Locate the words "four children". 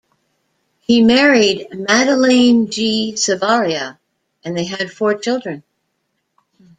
4.91-5.61